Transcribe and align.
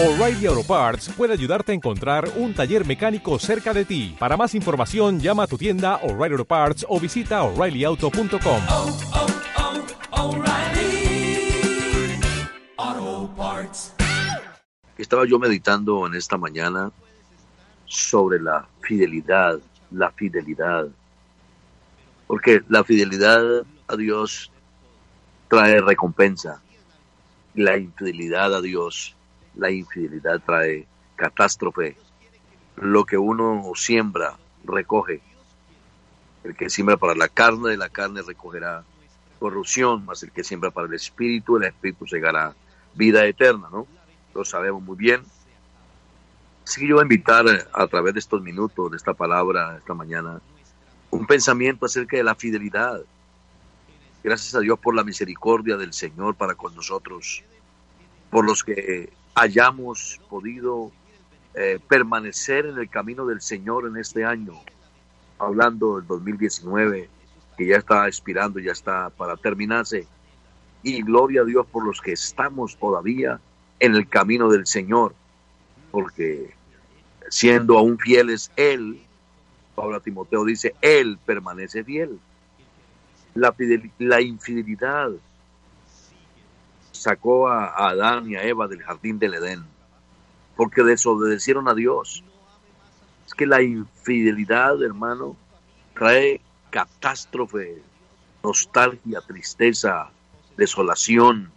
O'Reilly 0.00 0.46
Auto 0.46 0.62
Parts 0.62 1.08
puede 1.08 1.32
ayudarte 1.32 1.72
a 1.72 1.74
encontrar 1.74 2.30
un 2.36 2.54
taller 2.54 2.86
mecánico 2.86 3.36
cerca 3.40 3.74
de 3.74 3.84
ti. 3.84 4.14
Para 4.16 4.36
más 4.36 4.54
información, 4.54 5.18
llama 5.18 5.42
a 5.42 5.46
tu 5.48 5.58
tienda 5.58 5.96
O'Reilly 6.04 6.34
Auto 6.34 6.44
Parts 6.44 6.86
o 6.88 7.00
visita 7.00 7.42
oreillyauto.com. 7.42 8.62
oh, 8.68 8.96
oh, 12.76 13.34
Parts. 13.36 13.92
Estaba 14.96 15.26
yo 15.26 15.36
meditando 15.40 16.06
en 16.06 16.14
esta 16.14 16.38
mañana 16.38 16.92
sobre 17.86 18.40
la 18.40 18.68
fidelidad, 18.82 19.58
la 19.90 20.12
fidelidad. 20.12 20.86
Porque 22.28 22.62
la 22.68 22.84
fidelidad 22.84 23.64
a 23.88 23.96
Dios 23.96 24.52
trae 25.48 25.80
recompensa. 25.80 26.62
La 27.56 27.76
infidelidad 27.76 28.54
a 28.54 28.60
Dios, 28.60 29.16
la 29.58 29.70
infidelidad 29.70 30.40
trae 30.44 30.86
catástrofe. 31.16 31.96
Lo 32.76 33.04
que 33.04 33.18
uno 33.18 33.70
siembra, 33.74 34.36
recoge. 34.64 35.20
El 36.44 36.56
que 36.56 36.70
siembra 36.70 36.96
para 36.96 37.14
la 37.14 37.28
carne, 37.28 37.70
de 37.70 37.76
la 37.76 37.88
carne 37.88 38.22
recogerá 38.22 38.84
corrupción, 39.38 40.04
más 40.06 40.22
el 40.22 40.30
que 40.30 40.44
siembra 40.44 40.70
para 40.70 40.86
el 40.86 40.94
espíritu, 40.94 41.56
el 41.56 41.64
espíritu 41.64 42.06
segará 42.06 42.54
vida 42.94 43.26
eterna, 43.26 43.68
¿no? 43.70 43.86
Lo 44.34 44.44
sabemos 44.44 44.82
muy 44.82 44.96
bien. 44.96 45.22
Así 46.64 46.80
que 46.80 46.88
yo 46.88 46.96
voy 46.96 47.02
a 47.02 47.04
invitar 47.04 47.44
a 47.72 47.86
través 47.86 48.14
de 48.14 48.20
estos 48.20 48.42
minutos, 48.42 48.90
de 48.90 48.96
esta 48.96 49.14
palabra, 49.14 49.76
esta 49.78 49.94
mañana, 49.94 50.40
un 51.10 51.26
pensamiento 51.26 51.86
acerca 51.86 52.16
de 52.16 52.22
la 52.22 52.34
fidelidad. 52.34 53.00
Gracias 54.22 54.54
a 54.54 54.60
Dios 54.60 54.78
por 54.78 54.94
la 54.94 55.04
misericordia 55.04 55.76
del 55.76 55.92
Señor 55.92 56.34
para 56.34 56.54
con 56.54 56.74
nosotros, 56.74 57.42
por 58.30 58.44
los 58.44 58.62
que 58.62 59.10
hayamos 59.38 60.20
podido 60.28 60.90
eh, 61.54 61.78
permanecer 61.88 62.66
en 62.66 62.78
el 62.78 62.90
camino 62.90 63.24
del 63.26 63.40
Señor 63.40 63.86
en 63.86 63.96
este 63.96 64.24
año, 64.24 64.54
hablando 65.38 65.96
del 65.96 66.06
2019, 66.06 67.08
que 67.56 67.66
ya 67.66 67.76
está 67.76 68.06
expirando, 68.06 68.58
ya 68.58 68.72
está 68.72 69.10
para 69.10 69.36
terminarse. 69.36 70.06
Y 70.82 71.02
gloria 71.02 71.42
a 71.42 71.44
Dios 71.44 71.66
por 71.66 71.84
los 71.84 72.00
que 72.00 72.12
estamos 72.12 72.76
todavía 72.76 73.40
en 73.80 73.94
el 73.94 74.08
camino 74.08 74.48
del 74.48 74.66
Señor, 74.66 75.14
porque 75.90 76.54
siendo 77.28 77.78
aún 77.78 77.98
fieles, 77.98 78.50
Él, 78.56 79.00
Pablo 79.74 80.00
Timoteo 80.00 80.44
dice, 80.44 80.74
Él 80.80 81.18
permanece 81.24 81.84
fiel. 81.84 82.18
La, 83.34 83.54
la 83.98 84.20
infidelidad 84.20 85.10
sacó 87.08 87.48
a, 87.48 87.88
Adán 87.88 88.30
y 88.30 88.36
a 88.36 88.42
Eva 88.42 88.68
del 88.68 88.82
jardín 88.82 89.18
del 89.18 89.32
Edén, 89.32 89.64
porque 90.56 90.82
desobedecieron 90.82 91.66
a 91.66 91.74
Dios. 91.74 92.22
Es 93.26 93.32
que 93.32 93.46
la 93.46 93.62
infidelidad, 93.62 94.82
hermano, 94.82 95.34
trae 95.94 96.42
catástrofe, 96.68 97.82
nostalgia, 98.44 99.22
tristeza, 99.22 100.10
desolación. 100.58 101.50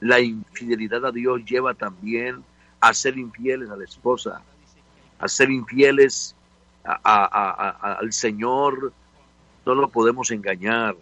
La 0.00 0.20
infidelidad 0.20 1.04
a 1.04 1.12
Dios 1.12 1.44
lleva 1.44 1.74
también 1.74 2.42
a 2.80 2.94
ser 2.94 3.18
infieles 3.18 3.68
a 3.68 3.76
la 3.76 3.84
esposa, 3.84 4.40
a 5.18 5.28
ser 5.28 5.50
infieles 5.50 6.34
al 6.82 8.10
Señor. 8.10 8.94
No 9.66 9.74
lo 9.74 9.88
podemos 9.90 10.30
engañar, 10.30 10.96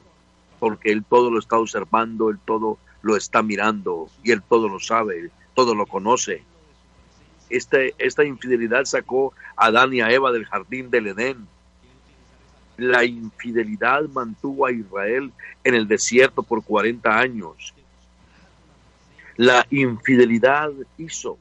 porque 0.58 0.90
Él 0.90 1.04
todo 1.08 1.30
lo 1.30 1.38
está 1.38 1.56
observando, 1.56 2.30
Él 2.30 2.40
todo 2.44 2.78
lo 3.02 3.16
está 3.16 3.42
mirando 3.42 4.08
y 4.22 4.32
Él 4.32 4.42
todo 4.42 4.68
lo 4.68 4.80
sabe, 4.80 5.30
todo 5.54 5.74
lo 5.74 5.86
conoce. 5.86 6.42
Este, 7.48 7.94
esta 7.98 8.24
infidelidad 8.24 8.84
sacó 8.84 9.32
a 9.56 9.66
Adán 9.66 9.92
y 9.92 10.00
a 10.00 10.10
Eva 10.10 10.30
del 10.32 10.46
jardín 10.46 10.90
del 10.90 11.08
Edén. 11.08 11.48
La 12.76 13.04
infidelidad 13.04 14.08
mantuvo 14.08 14.66
a 14.66 14.72
Israel 14.72 15.32
en 15.64 15.74
el 15.74 15.86
desierto 15.88 16.42
por 16.42 16.62
40 16.62 17.18
años. 17.18 17.74
La 19.36 19.66
infidelidad 19.70 20.70
hizo 20.96 21.38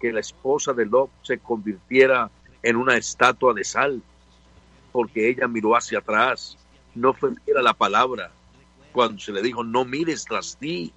que 0.00 0.12
la 0.12 0.20
esposa 0.20 0.72
de 0.72 0.86
Lot 0.86 1.10
se 1.22 1.38
convirtiera 1.38 2.30
en 2.62 2.76
una 2.76 2.96
estatua 2.96 3.54
de 3.54 3.64
sal, 3.64 4.02
porque 4.92 5.28
ella 5.28 5.48
miró 5.48 5.76
hacia 5.76 5.98
atrás, 5.98 6.56
no 6.94 7.12
fue 7.12 7.34
fiel 7.44 7.58
a 7.58 7.62
la 7.62 7.74
palabra, 7.74 8.30
cuando 8.94 9.18
se 9.18 9.32
le 9.32 9.42
dijo, 9.42 9.64
no 9.64 9.84
mires 9.84 10.24
tras 10.24 10.56
ti. 10.56 10.92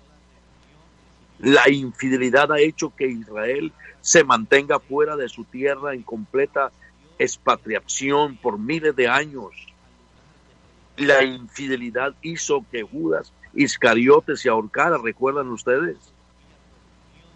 La 1.39 1.67
infidelidad 1.67 2.51
ha 2.51 2.59
hecho 2.59 2.95
que 2.95 3.07
Israel 3.07 3.73
se 4.01 4.23
mantenga 4.23 4.79
fuera 4.79 5.15
de 5.15 5.27
su 5.27 5.43
tierra 5.43 5.95
en 5.95 6.03
completa 6.03 6.71
expatriación 7.17 8.37
por 8.37 8.59
miles 8.59 8.95
de 8.95 9.07
años. 9.07 9.51
La 10.95 11.23
infidelidad 11.23 12.13
hizo 12.21 12.63
que 12.71 12.83
Judas 12.83 13.33
Iscariote 13.55 14.37
se 14.37 14.49
ahorcara, 14.49 14.99
¿recuerdan 15.03 15.49
ustedes? 15.49 15.97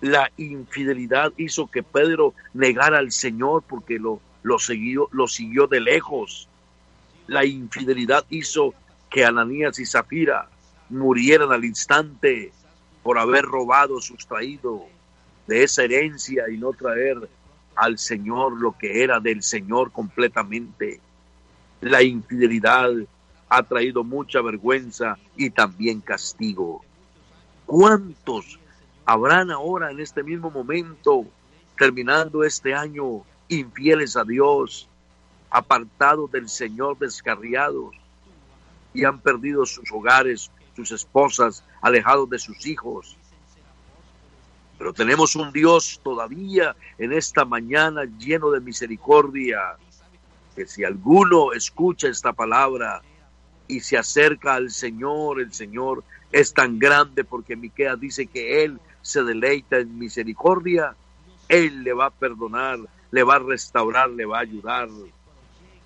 La 0.01 0.31
infidelidad 0.37 1.33
hizo 1.37 1.65
que 1.65 1.81
Pedro 1.81 2.35
negara 2.53 2.99
al 2.99 3.11
Señor 3.11 3.63
porque 3.67 3.97
lo, 3.97 4.21
lo, 4.43 4.59
siguió, 4.59 5.09
lo 5.11 5.27
siguió 5.27 5.65
de 5.65 5.79
lejos. 5.79 6.47
La 7.25 7.45
infidelidad 7.45 8.25
hizo 8.29 8.75
que 9.09 9.25
Ananías 9.25 9.79
y 9.79 9.85
Zafira 9.85 10.47
murieran 10.91 11.51
al 11.51 11.65
instante 11.65 12.51
por 13.03 13.17
haber 13.17 13.45
robado, 13.45 13.99
sustraído 14.01 14.85
de 15.47 15.63
esa 15.63 15.83
herencia 15.83 16.49
y 16.49 16.57
no 16.57 16.71
traer 16.73 17.29
al 17.75 17.97
Señor 17.97 18.59
lo 18.59 18.77
que 18.77 19.03
era 19.03 19.19
del 19.19 19.41
Señor 19.41 19.91
completamente. 19.91 20.99
La 21.81 22.03
infidelidad 22.03 22.91
ha 23.49 23.63
traído 23.63 24.03
mucha 24.03 24.41
vergüenza 24.41 25.17
y 25.35 25.49
también 25.49 25.99
castigo. 25.99 26.83
¿Cuántos 27.65 28.59
habrán 29.05 29.51
ahora 29.51 29.91
en 29.91 29.99
este 29.99 30.23
mismo 30.23 30.51
momento, 30.51 31.25
terminando 31.77 32.43
este 32.43 32.73
año, 32.73 33.23
infieles 33.47 34.15
a 34.15 34.23
Dios, 34.23 34.87
apartados 35.49 36.31
del 36.31 36.47
Señor, 36.47 36.97
descarriados, 36.97 37.95
y 38.93 39.03
han 39.03 39.19
perdido 39.19 39.65
sus 39.65 39.91
hogares, 39.91 40.51
sus 40.75 40.91
esposas, 40.91 41.63
alejados 41.81 42.29
de 42.29 42.39
sus 42.39 42.65
hijos? 42.65 43.17
Pero 44.77 44.93
tenemos 44.93 45.35
un 45.35 45.51
Dios 45.51 45.99
todavía 46.03 46.75
en 46.97 47.13
esta 47.13 47.45
mañana 47.45 48.05
lleno 48.17 48.49
de 48.49 48.61
misericordia, 48.61 49.75
que 50.55 50.65
si 50.65 50.83
alguno 50.83 51.53
escucha 51.53 52.07
esta 52.07 52.33
palabra 52.33 53.01
y 53.67 53.81
se 53.81 53.97
acerca 53.97 54.55
al 54.55 54.71
Señor, 54.71 55.39
el 55.39 55.53
Señor 55.53 56.03
es 56.31 56.53
tan 56.53 56.79
grande 56.79 57.23
porque 57.23 57.55
Miqueas 57.55 57.99
dice 57.99 58.25
que 58.25 58.63
Él 58.63 58.79
se 59.01 59.23
deleita 59.23 59.77
en 59.77 59.99
misericordia, 59.99 60.95
Él 61.47 61.83
le 61.83 61.93
va 61.93 62.07
a 62.07 62.09
perdonar, 62.09 62.79
le 63.11 63.23
va 63.23 63.35
a 63.35 63.39
restaurar, 63.39 64.09
le 64.09 64.25
va 64.25 64.39
a 64.39 64.41
ayudar, 64.41 64.89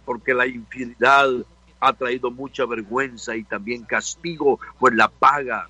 porque 0.06 0.34
la 0.34 0.48
infidelidad 0.48 1.30
ha 1.88 1.94
traído 1.94 2.32
mucha 2.32 2.66
vergüenza 2.66 3.36
y 3.36 3.44
también 3.44 3.84
castigo, 3.84 4.60
pues 4.80 4.94
la 4.96 5.08
paga 5.08 5.70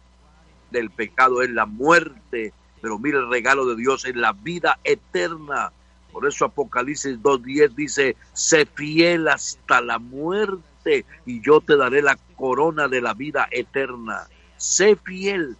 del 0.71 0.89
pecado 0.89 1.41
es 1.41 1.49
la 1.49 1.65
muerte, 1.65 2.53
pero 2.81 2.99
mira 2.99 3.19
el 3.19 3.29
regalo 3.29 3.65
de 3.65 3.75
Dios 3.75 4.05
es 4.05 4.15
la 4.15 4.33
vida 4.33 4.79
eterna. 4.83 5.71
Por 6.11 6.27
eso 6.27 6.45
Apocalipsis 6.45 7.19
2.10 7.21 7.75
dice, 7.75 8.15
sé 8.33 8.65
fiel 8.65 9.27
hasta 9.27 9.81
la 9.81 9.99
muerte 9.99 11.05
y 11.25 11.41
yo 11.41 11.61
te 11.61 11.75
daré 11.75 12.01
la 12.01 12.17
corona 12.35 12.87
de 12.87 13.01
la 13.01 13.13
vida 13.13 13.47
eterna. 13.51 14.27
Sé 14.57 14.95
fiel, 14.95 15.57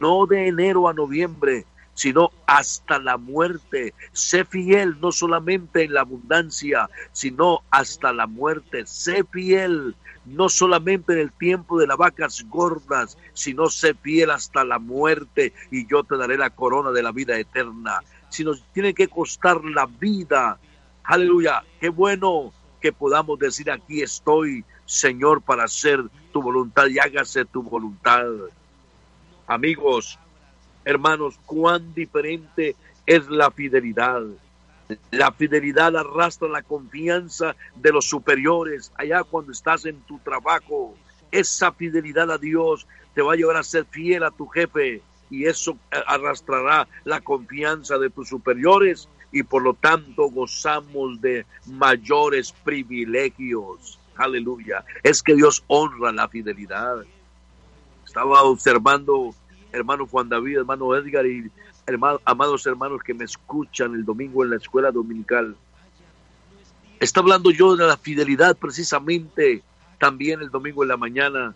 no 0.00 0.26
de 0.26 0.48
enero 0.48 0.88
a 0.88 0.94
noviembre, 0.94 1.66
sino 1.96 2.30
hasta 2.46 3.00
la 3.00 3.16
muerte. 3.16 3.94
Sé 4.12 4.44
fiel 4.44 5.00
no 5.00 5.10
solamente 5.10 5.82
en 5.82 5.94
la 5.94 6.02
abundancia, 6.02 6.88
sino 7.10 7.62
hasta 7.70 8.12
la 8.12 8.26
muerte. 8.26 8.86
Sé 8.86 9.24
fiel 9.24 9.96
no 10.26 10.48
solamente 10.48 11.14
en 11.14 11.20
el 11.20 11.32
tiempo 11.32 11.78
de 11.78 11.86
las 11.86 11.96
vacas 11.96 12.44
gordas, 12.48 13.16
sino 13.32 13.70
sé 13.70 13.94
fiel 13.94 14.30
hasta 14.30 14.62
la 14.62 14.78
muerte 14.78 15.54
y 15.70 15.86
yo 15.88 16.04
te 16.04 16.18
daré 16.18 16.36
la 16.36 16.50
corona 16.50 16.90
de 16.90 17.02
la 17.02 17.12
vida 17.12 17.38
eterna. 17.38 18.00
Si 18.28 18.44
nos 18.44 18.62
tiene 18.74 18.92
que 18.92 19.08
costar 19.08 19.64
la 19.64 19.86
vida, 19.86 20.58
aleluya, 21.02 21.64
qué 21.80 21.88
bueno 21.88 22.52
que 22.80 22.92
podamos 22.92 23.38
decir 23.38 23.70
aquí 23.70 24.02
estoy, 24.02 24.64
Señor, 24.84 25.40
para 25.40 25.64
hacer 25.64 26.04
tu 26.30 26.42
voluntad 26.42 26.88
y 26.88 26.98
hágase 26.98 27.46
tu 27.46 27.62
voluntad. 27.62 28.26
Amigos, 29.46 30.18
hermanos, 30.86 31.38
cuán 31.44 31.92
diferente 31.94 32.76
es 33.04 33.28
la 33.28 33.50
fidelidad. 33.50 34.22
La 35.10 35.32
fidelidad 35.32 35.96
arrastra 35.96 36.48
la 36.48 36.62
confianza 36.62 37.56
de 37.74 37.92
los 37.92 38.08
superiores 38.08 38.92
allá 38.94 39.24
cuando 39.24 39.50
estás 39.52 39.84
en 39.84 40.00
tu 40.02 40.18
trabajo. 40.20 40.94
Esa 41.32 41.72
fidelidad 41.72 42.30
a 42.30 42.38
Dios 42.38 42.86
te 43.14 43.20
va 43.20 43.32
a 43.32 43.36
llevar 43.36 43.56
a 43.56 43.64
ser 43.64 43.84
fiel 43.84 44.22
a 44.22 44.30
tu 44.30 44.46
jefe, 44.46 45.02
y 45.28 45.46
eso 45.46 45.76
arrastrará 46.06 46.86
la 47.04 47.20
confianza 47.20 47.98
de 47.98 48.10
tus 48.10 48.28
superiores 48.28 49.08
y 49.32 49.42
por 49.42 49.62
lo 49.62 49.74
tanto 49.74 50.30
gozamos 50.30 51.20
de 51.20 51.44
mayores 51.66 52.52
privilegios. 52.52 53.98
Aleluya. 54.16 54.84
Es 55.02 55.20
que 55.22 55.34
Dios 55.34 55.64
honra 55.66 56.12
la 56.12 56.28
fidelidad. 56.28 57.04
Estaba 58.06 58.44
observando 58.44 59.34
hermano 59.76 60.06
Juan 60.06 60.28
David, 60.28 60.58
hermano 60.58 60.94
Edgar 60.96 61.26
y 61.26 61.50
amados 62.24 62.66
hermanos 62.66 63.02
que 63.02 63.14
me 63.14 63.24
escuchan 63.24 63.94
el 63.94 64.04
domingo 64.04 64.42
en 64.42 64.50
la 64.50 64.56
escuela 64.56 64.90
dominical. 64.90 65.56
Está 66.98 67.20
hablando 67.20 67.50
yo 67.50 67.76
de 67.76 67.86
la 67.86 67.96
fidelidad 67.96 68.56
precisamente 68.56 69.62
también 69.98 70.40
el 70.40 70.50
domingo 70.50 70.82
en 70.82 70.88
la 70.88 70.96
mañana 70.96 71.54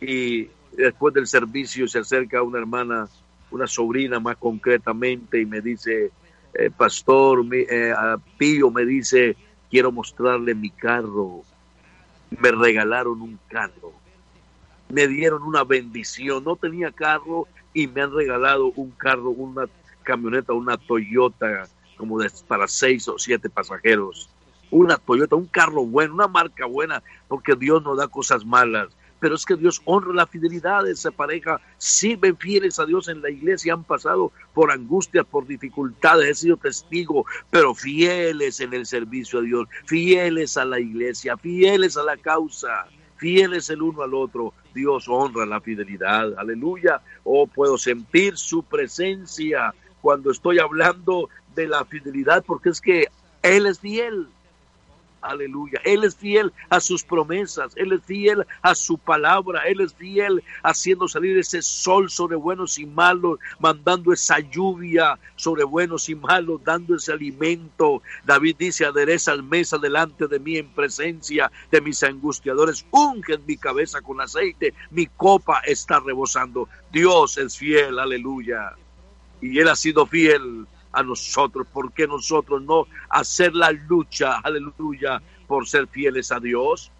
y 0.00 0.48
después 0.76 1.14
del 1.14 1.26
servicio 1.26 1.88
se 1.88 2.00
acerca 2.00 2.42
una 2.42 2.58
hermana, 2.58 3.08
una 3.50 3.66
sobrina 3.66 4.20
más 4.20 4.36
concretamente 4.36 5.40
y 5.40 5.46
me 5.46 5.60
dice, 5.60 6.10
eh, 6.54 6.70
pastor, 6.76 7.44
eh, 7.52 7.94
Pío 8.38 8.70
me 8.70 8.84
dice, 8.84 9.36
quiero 9.70 9.92
mostrarle 9.92 10.54
mi 10.54 10.70
carro. 10.70 11.42
Me 12.30 12.50
regalaron 12.50 13.20
un 13.22 13.38
carro. 13.48 13.92
Me 14.88 15.08
dieron 15.08 15.42
una 15.42 15.64
bendición. 15.64 16.44
No 16.44 16.56
tenía 16.56 16.92
carro 16.92 17.48
y 17.74 17.86
me 17.86 18.02
han 18.02 18.12
regalado 18.12 18.72
un 18.76 18.90
carro, 18.92 19.30
una 19.30 19.66
camioneta, 20.02 20.52
una 20.52 20.76
Toyota 20.76 21.68
como 21.96 22.20
de, 22.20 22.30
para 22.46 22.68
seis 22.68 23.08
o 23.08 23.18
siete 23.18 23.50
pasajeros. 23.50 24.30
Una 24.70 24.96
Toyota, 24.96 25.36
un 25.36 25.46
carro 25.46 25.84
bueno, 25.84 26.14
una 26.14 26.28
marca 26.28 26.66
buena, 26.66 27.02
porque 27.28 27.54
Dios 27.54 27.82
no 27.82 27.94
da 27.96 28.08
cosas 28.08 28.44
malas. 28.44 28.88
Pero 29.18 29.34
es 29.34 29.46
que 29.46 29.56
Dios 29.56 29.80
honra 29.86 30.12
la 30.12 30.26
fidelidad 30.26 30.84
de 30.84 30.92
esa 30.92 31.10
pareja, 31.10 31.58
sirven 31.78 32.36
fieles 32.36 32.78
a 32.78 32.84
Dios 32.84 33.08
en 33.08 33.22
la 33.22 33.30
iglesia, 33.30 33.72
han 33.72 33.82
pasado 33.82 34.30
por 34.52 34.70
angustias, 34.70 35.24
por 35.24 35.46
dificultades, 35.46 36.28
he 36.28 36.34
sido 36.34 36.58
testigo, 36.58 37.24
pero 37.50 37.74
fieles 37.74 38.60
en 38.60 38.74
el 38.74 38.84
servicio 38.84 39.38
a 39.38 39.42
Dios, 39.42 39.68
fieles 39.86 40.58
a 40.58 40.66
la 40.66 40.78
iglesia, 40.78 41.36
fieles 41.38 41.96
a 41.96 42.02
la 42.02 42.18
causa 42.18 42.86
fieles 43.16 43.70
el 43.70 43.82
uno 43.82 44.02
al 44.02 44.14
otro. 44.14 44.52
Dios 44.76 45.08
honra 45.08 45.46
la 45.46 45.60
fidelidad. 45.60 46.38
Aleluya. 46.38 47.00
Oh, 47.24 47.46
puedo 47.48 47.78
sentir 47.78 48.36
su 48.36 48.62
presencia 48.62 49.74
cuando 50.00 50.30
estoy 50.30 50.60
hablando 50.60 51.28
de 51.56 51.66
la 51.66 51.84
fidelidad, 51.84 52.44
porque 52.46 52.68
es 52.68 52.80
que 52.80 53.06
Él 53.42 53.66
es 53.66 53.80
fiel. 53.80 54.28
Aleluya. 55.26 55.80
Él 55.84 56.04
es 56.04 56.16
fiel 56.16 56.52
a 56.68 56.80
sus 56.80 57.04
promesas. 57.04 57.72
Él 57.76 57.92
es 57.92 58.02
fiel 58.04 58.46
a 58.62 58.74
su 58.74 58.98
palabra. 58.98 59.62
Él 59.66 59.80
es 59.80 59.94
fiel 59.94 60.42
haciendo 60.62 61.08
salir 61.08 61.36
ese 61.38 61.62
sol 61.62 62.10
sobre 62.10 62.36
buenos 62.36 62.78
y 62.78 62.86
malos, 62.86 63.38
mandando 63.58 64.12
esa 64.12 64.38
lluvia 64.38 65.18
sobre 65.36 65.64
buenos 65.64 66.08
y 66.08 66.14
malos, 66.14 66.62
dando 66.64 66.96
ese 66.96 67.12
alimento. 67.12 68.02
David 68.24 68.56
dice, 68.58 68.84
adereza 68.84 69.32
al 69.32 69.42
mesa 69.42 69.78
delante 69.78 70.26
de 70.26 70.38
mí 70.38 70.56
en 70.56 70.68
presencia 70.68 71.50
de 71.70 71.80
mis 71.80 72.02
angustiadores. 72.02 72.86
Unge 72.90 73.38
mi 73.46 73.56
cabeza 73.56 74.00
con 74.00 74.20
aceite. 74.20 74.74
Mi 74.90 75.06
copa 75.06 75.60
está 75.66 76.00
rebosando. 76.00 76.68
Dios 76.92 77.36
es 77.38 77.56
fiel. 77.56 77.98
Aleluya. 77.98 78.72
Y 79.40 79.58
Él 79.58 79.68
ha 79.68 79.76
sido 79.76 80.06
fiel 80.06 80.66
a 80.96 81.02
nosotros, 81.02 81.66
porque 81.72 82.06
nosotros 82.06 82.62
no 82.62 82.86
hacer 83.10 83.54
la 83.54 83.70
lucha, 83.70 84.38
aleluya, 84.38 85.20
por 85.46 85.68
ser 85.68 85.86
fieles 85.86 86.32
a 86.32 86.40
Dios? 86.40 86.90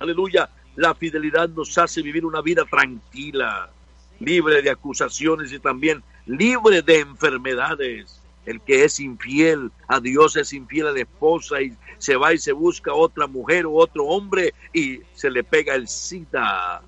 Aleluya, 0.00 0.50
la 0.74 0.94
fidelidad 0.94 1.48
nos 1.48 1.78
hace 1.78 2.02
vivir 2.02 2.26
una 2.26 2.42
vida 2.42 2.64
tranquila, 2.64 3.70
libre 4.18 4.60
de 4.60 4.70
acusaciones 4.70 5.52
y 5.52 5.58
también 5.60 6.02
libre 6.26 6.82
de 6.82 7.00
enfermedades. 7.00 8.20
El 8.44 8.60
que 8.60 8.84
es 8.84 9.00
infiel 9.00 9.70
a 9.88 10.00
Dios 10.00 10.36
es 10.36 10.52
infiel 10.52 10.88
a 10.88 10.92
la 10.92 11.00
esposa 11.00 11.62
y 11.62 11.76
se 11.98 12.16
va 12.16 12.34
y 12.34 12.38
se 12.38 12.52
busca 12.52 12.92
otra 12.92 13.26
mujer 13.26 13.66
o 13.66 13.74
otro 13.74 14.04
hombre 14.04 14.52
y 14.72 15.00
se 15.14 15.30
le 15.30 15.42
pega 15.44 15.74
el 15.74 15.88
SIDA. 15.88 16.82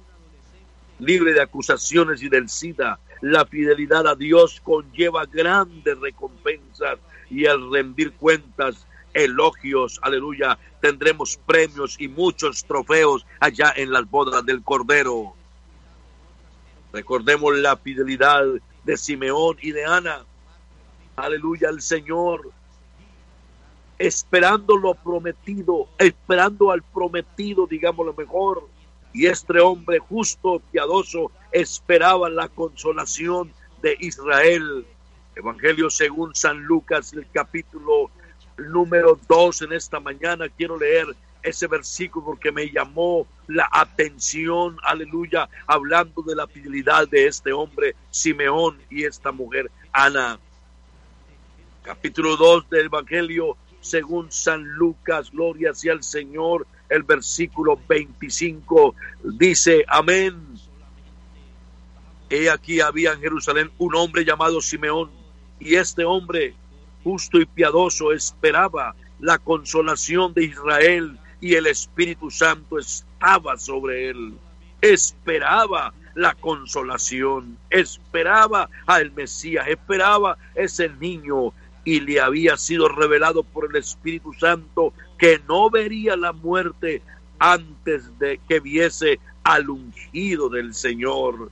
Libre 0.99 1.33
de 1.33 1.43
acusaciones 1.43 2.23
y 2.23 2.29
del 2.29 2.49
SIDA. 2.49 2.99
La 3.21 3.45
fidelidad 3.47 4.07
a 4.07 4.15
Dios 4.15 4.61
conlleva 4.63 5.27
grandes 5.27 5.99
recompensas 5.99 6.99
y 7.31 7.47
al 7.47 7.71
rendir 7.71 8.13
cuentas, 8.13 8.87
elogios, 9.13 9.99
aleluya, 10.03 10.59
tendremos 10.81 11.37
premios 11.37 11.97
y 11.99 12.09
muchos 12.09 12.65
trofeos 12.65 13.27
allá 13.41 13.73
en 13.77 13.93
las 13.93 14.09
bodas 14.09 14.45
del 14.45 14.63
Cordero. 14.63 15.35
Recordemos 16.93 17.57
la 17.57 17.77
fidelidad 17.77 18.45
de 18.85 18.97
Simeón 18.97 19.57
y 19.61 19.73
de 19.73 19.85
Ana. 19.85 20.25
Aleluya 21.17 21.69
al 21.69 21.83
Señor. 21.83 22.51
Esperando 23.99 24.77
lo 24.77 24.95
prometido, 24.95 25.89
esperando 25.99 26.71
al 26.71 26.83
prometido, 26.83 27.67
digamos 27.67 28.07
lo 28.07 28.15
mejor 28.15 28.69
y 29.19 29.27
este 29.27 29.59
hombre 29.59 29.99
justo, 29.99 30.63
piadoso, 30.71 31.33
esperaba 31.51 32.31
la 32.31 32.47
consolación 32.49 33.53
de 33.83 33.97
Israel. 33.99 34.87
Evangelio 35.35 35.91
según 35.91 36.37
San 36.37 36.63
Lucas, 36.63 37.13
el 37.15 37.27
capítulo 37.33 38.13
número 38.57 39.19
2 39.29 39.63
en 39.63 39.73
esta 39.73 39.99
mañana. 39.99 40.49
Quiero 40.49 40.79
leer 40.79 41.09
ese 41.43 41.67
versículo 41.67 42.27
porque 42.27 42.53
me 42.53 42.71
llamó 42.71 43.27
la 43.49 43.69
atención, 43.73 44.79
aleluya, 44.85 45.49
hablando 45.67 46.23
de 46.23 46.37
la 46.37 46.47
fidelidad 46.47 47.09
de 47.09 47.27
este 47.27 47.53
hombre, 47.53 47.97
Simeón, 48.13 48.79
y 48.89 49.03
esta 49.03 49.33
mujer, 49.33 49.69
Ana. 49.91 50.39
Capítulo 51.83 52.37
2 52.37 52.71
del 52.71 52.87
Evangelio 52.87 53.57
según 53.81 54.31
San 54.31 54.63
Lucas, 54.63 55.33
gloria 55.33 55.75
sea 55.75 55.93
al 55.93 56.05
Señor 56.05 56.69
el 56.89 57.03
versículo 57.03 57.79
25 57.89 58.95
dice, 59.25 59.85
amén. 59.89 60.37
He 62.31 62.51
aquí 62.51 62.81
había 62.81 63.13
en 63.13 63.21
Jerusalén 63.21 63.71
un 63.79 63.95
hombre 63.95 64.25
llamado 64.25 64.61
Simeón, 64.61 65.11
y 65.59 65.75
este 65.75 66.05
hombre, 66.05 66.55
justo 67.03 67.41
y 67.41 67.47
piadoso, 67.47 68.13
esperaba 68.13 68.95
la 69.19 69.39
consolación 69.39 70.35
de 70.35 70.45
Israel, 70.45 71.19
y 71.41 71.55
el 71.55 71.67
Espíritu 71.67 72.31
Santo 72.31 72.79
estaba 72.79 73.57
sobre 73.57 74.11
él. 74.11 74.35
Esperaba 74.81 75.93
la 76.15 76.35
consolación, 76.35 77.57
esperaba 77.71 78.69
al 78.87 79.13
Mesías, 79.13 79.69
esperaba 79.69 80.37
ese 80.55 80.89
niño, 80.89 81.53
y 81.89 82.01
le 82.01 82.21
había 82.21 82.59
sido 82.59 82.87
revelado 82.87 83.43
por 83.43 83.71
el 83.71 83.77
Espíritu 83.77 84.35
Santo 84.35 84.93
que 85.17 85.41
no 85.49 85.71
vería 85.71 86.19
la 86.19 86.35
muerte 86.35 87.01
antes 87.39 88.19
de 88.19 88.39
que 88.47 88.61
viese 88.61 89.19
al 89.43 89.71
ungido 89.71 90.51
del 90.51 90.75
Señor. 90.75 91.51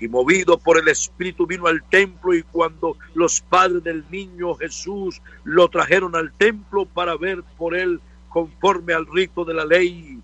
Y 0.00 0.08
movido 0.08 0.56
por 0.56 0.78
el 0.78 0.88
Espíritu 0.88 1.46
vino 1.46 1.66
al 1.66 1.82
templo 1.82 2.32
y 2.32 2.42
cuando 2.42 2.96
los 3.12 3.42
padres 3.42 3.84
del 3.84 4.02
niño 4.10 4.54
Jesús 4.54 5.20
lo 5.44 5.68
trajeron 5.68 6.16
al 6.16 6.32
templo 6.32 6.86
para 6.86 7.14
ver 7.14 7.42
por 7.58 7.76
él 7.76 8.00
conforme 8.30 8.94
al 8.94 9.04
rito 9.04 9.44
de 9.44 9.52
la 9.52 9.66
ley, 9.66 10.20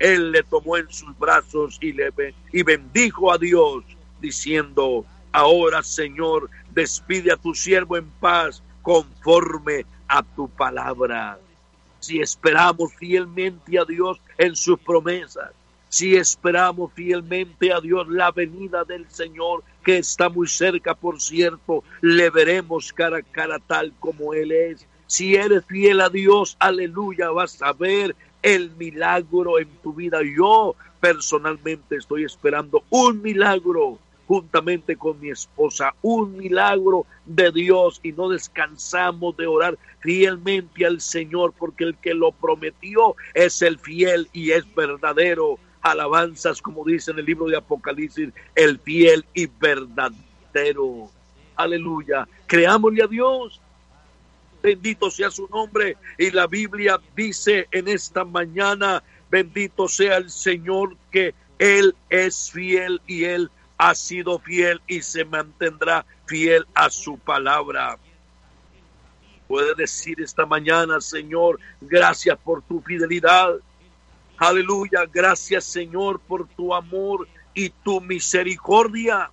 él 0.00 0.32
le 0.32 0.42
tomó 0.42 0.76
en 0.76 0.90
sus 0.90 1.16
brazos 1.16 1.78
y, 1.80 1.92
le, 1.92 2.12
y 2.52 2.64
bendijo 2.64 3.32
a 3.32 3.38
Dios 3.38 3.84
diciendo, 4.20 5.06
ahora 5.32 5.82
Señor, 5.82 6.50
despide 6.72 7.32
a 7.32 7.36
tu 7.36 7.54
siervo 7.54 7.96
en 7.96 8.08
paz 8.20 8.62
conforme 8.82 9.84
a 10.08 10.22
tu 10.22 10.48
palabra 10.48 11.38
si 12.00 12.20
esperamos 12.20 12.92
fielmente 12.94 13.78
a 13.78 13.84
Dios 13.84 14.18
en 14.38 14.56
sus 14.56 14.78
promesas, 14.80 15.50
si 15.88 16.16
esperamos 16.16 16.92
fielmente 16.94 17.72
a 17.72 17.80
Dios 17.80 18.08
la 18.08 18.32
venida 18.32 18.84
del 18.84 19.08
Señor, 19.10 19.62
que 19.84 19.98
está 19.98 20.28
muy 20.28 20.48
cerca, 20.48 20.94
por 20.94 21.20
cierto, 21.20 21.84
le 22.00 22.30
veremos 22.30 22.92
cara 22.92 23.18
a 23.18 23.22
cara 23.22 23.58
tal 23.58 23.92
como 24.00 24.34
Él 24.34 24.52
es. 24.52 24.86
Si 25.06 25.34
eres 25.34 25.64
fiel 25.66 26.00
a 26.00 26.08
Dios, 26.08 26.56
aleluya, 26.58 27.30
vas 27.30 27.60
a 27.60 27.72
ver 27.72 28.16
el 28.42 28.70
milagro 28.76 29.58
en 29.58 29.68
tu 29.82 29.92
vida. 29.92 30.20
Yo 30.22 30.76
personalmente 31.00 31.96
estoy 31.96 32.24
esperando 32.24 32.84
un 32.90 33.20
milagro 33.20 33.98
juntamente 34.30 34.94
con 34.94 35.18
mi 35.18 35.28
esposa, 35.28 35.92
un 36.02 36.36
milagro 36.36 37.04
de 37.26 37.50
Dios 37.50 37.98
y 38.00 38.12
no 38.12 38.28
descansamos 38.28 39.36
de 39.36 39.48
orar 39.48 39.76
fielmente 39.98 40.86
al 40.86 41.00
Señor 41.00 41.52
porque 41.58 41.82
el 41.82 41.96
que 41.96 42.14
lo 42.14 42.30
prometió 42.30 43.16
es 43.34 43.60
el 43.60 43.80
fiel 43.80 44.28
y 44.32 44.52
es 44.52 44.72
verdadero. 44.72 45.58
Alabanzas, 45.82 46.62
como 46.62 46.84
dice 46.84 47.10
en 47.10 47.18
el 47.18 47.24
libro 47.24 47.46
de 47.46 47.56
Apocalipsis, 47.56 48.28
el 48.54 48.78
fiel 48.78 49.24
y 49.34 49.46
verdadero. 49.46 51.10
Aleluya. 51.56 52.28
Creámosle 52.46 53.02
a 53.02 53.08
Dios. 53.08 53.60
Bendito 54.62 55.10
sea 55.10 55.32
su 55.32 55.48
nombre. 55.48 55.96
Y 56.16 56.30
la 56.30 56.46
Biblia 56.46 57.00
dice 57.16 57.66
en 57.72 57.88
esta 57.88 58.24
mañana, 58.24 59.02
bendito 59.28 59.88
sea 59.88 60.18
el 60.18 60.30
Señor 60.30 60.96
que 61.10 61.34
Él 61.58 61.96
es 62.10 62.52
fiel 62.52 63.00
y 63.08 63.24
Él 63.24 63.50
ha 63.82 63.94
sido 63.94 64.38
fiel 64.38 64.78
y 64.86 65.00
se 65.00 65.24
mantendrá 65.24 66.04
fiel 66.26 66.66
a 66.74 66.90
su 66.90 67.16
palabra. 67.16 67.96
Puede 69.48 69.74
decir 69.74 70.20
esta 70.20 70.44
mañana, 70.44 71.00
Señor, 71.00 71.58
gracias 71.80 72.36
por 72.44 72.60
tu 72.60 72.82
fidelidad. 72.82 73.54
Aleluya, 74.36 75.06
gracias 75.10 75.64
Señor 75.64 76.20
por 76.20 76.46
tu 76.48 76.74
amor 76.74 77.26
y 77.54 77.70
tu 77.70 78.02
misericordia. 78.02 79.30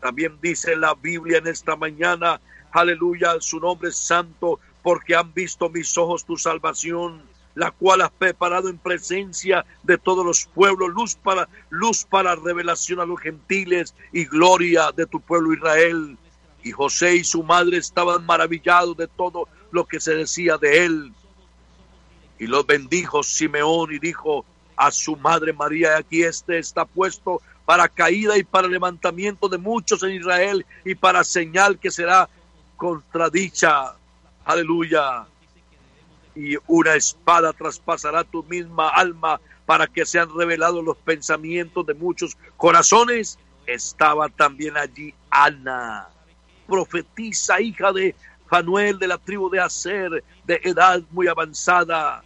También 0.00 0.38
dice 0.40 0.76
la 0.76 0.94
Biblia 0.94 1.38
en 1.38 1.48
esta 1.48 1.74
mañana, 1.74 2.40
aleluya, 2.70 3.40
su 3.40 3.58
nombre 3.58 3.88
es 3.88 3.96
santo, 3.96 4.60
porque 4.84 5.16
han 5.16 5.34
visto 5.34 5.68
mis 5.68 5.98
ojos 5.98 6.24
tu 6.24 6.36
salvación, 6.36 7.24
la 7.60 7.70
cual 7.70 8.00
has 8.00 8.10
preparado 8.10 8.70
en 8.70 8.78
presencia 8.78 9.66
de 9.82 9.98
todos 9.98 10.24
los 10.24 10.46
pueblos, 10.46 10.88
luz 10.94 11.14
para 11.14 11.46
luz 11.68 12.06
para 12.06 12.34
revelación 12.34 13.00
a 13.00 13.04
los 13.04 13.20
gentiles 13.20 13.94
y 14.14 14.24
gloria 14.24 14.92
de 14.92 15.04
tu 15.04 15.20
pueblo 15.20 15.52
Israel. 15.52 16.16
Y 16.64 16.72
José 16.72 17.16
y 17.16 17.24
su 17.24 17.42
madre 17.42 17.76
estaban 17.76 18.24
maravillados 18.24 18.96
de 18.96 19.08
todo 19.08 19.46
lo 19.72 19.84
que 19.84 20.00
se 20.00 20.14
decía 20.14 20.56
de 20.56 20.86
él. 20.86 21.12
Y 22.38 22.46
los 22.46 22.66
bendijo 22.66 23.22
Simeón 23.22 23.92
y 23.92 23.98
dijo 23.98 24.46
a 24.74 24.90
su 24.90 25.16
madre 25.16 25.52
María, 25.52 25.98
aquí 25.98 26.22
este 26.22 26.58
está 26.58 26.86
puesto 26.86 27.42
para 27.66 27.90
caída 27.90 28.38
y 28.38 28.42
para 28.42 28.68
levantamiento 28.68 29.50
de 29.50 29.58
muchos 29.58 30.02
en 30.02 30.12
Israel 30.12 30.64
y 30.82 30.94
para 30.94 31.24
señal 31.24 31.78
que 31.78 31.90
será 31.90 32.26
contradicha. 32.78 33.96
Aleluya. 34.46 35.26
Y 36.40 36.56
una 36.66 36.94
espada 36.94 37.52
traspasará 37.52 38.24
tu 38.24 38.42
misma 38.44 38.88
alma 38.88 39.40
para 39.66 39.86
que 39.86 40.06
sean 40.06 40.28
revelados 40.34 40.82
los 40.82 40.96
pensamientos 40.96 41.86
de 41.86 41.94
muchos 41.94 42.36
corazones. 42.56 43.38
Estaba 43.66 44.28
también 44.28 44.76
allí 44.76 45.14
Ana, 45.30 46.08
profetisa, 46.66 47.60
hija 47.60 47.92
de 47.92 48.14
Fanuel 48.48 48.98
de 48.98 49.06
la 49.06 49.18
tribu 49.18 49.50
de 49.50 49.60
Aser, 49.60 50.24
de 50.44 50.60
edad 50.64 51.02
muy 51.10 51.28
avanzada, 51.28 52.24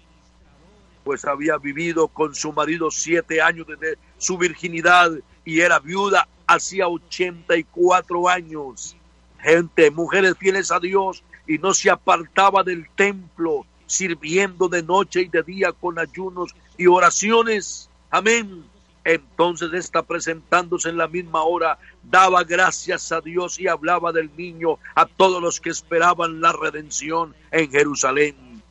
pues 1.03 1.25
había 1.25 1.59
vivido 1.59 2.09
con 2.09 2.35
su 2.35 2.53
marido 2.53 2.91
siete 2.91 3.43
años 3.43 3.67
desde 3.67 3.99
su 4.17 4.39
virginidad 4.39 5.11
y 5.45 5.61
era 5.61 5.81
viuda 5.81 6.27
hacía 6.47 6.89
84 6.89 8.29
años. 8.29 8.97
Gente, 9.41 9.91
mujeres 9.91 10.37
fieles 10.39 10.71
a 10.71 10.81
Dios 10.81 11.23
y 11.47 11.59
no 11.59 11.75
se 11.75 11.91
apartaba 11.91 12.63
del 12.63 12.89
templo, 12.95 13.67
sirviendo 13.95 14.69
de 14.69 14.83
noche 14.83 15.23
y 15.23 15.29
de 15.29 15.43
día 15.43 15.73
con 15.73 15.99
ayunos 15.99 16.55
y 16.77 16.87
oraciones. 16.87 17.89
Amén. 18.11 18.65
Entonces 19.05 19.73
está 19.75 20.03
presentándose 20.03 20.89
en 20.89 20.97
la 20.97 21.09
misma 21.09 21.43
hora, 21.43 21.79
daba 22.03 22.43
gracias 22.43 23.13
a 23.13 23.21
Dios 23.21 23.61
y 23.61 23.69
hablaba 23.69 24.13
del 24.13 24.31
niño 24.35 24.79
a 24.95 25.05
todos 25.05 25.43
los 25.43 25.61
que 25.61 25.71
esperaban 25.71 26.41
la 26.41 26.53
redención 26.53 27.35
en 27.51 27.71
Jerusalén. 27.71 28.63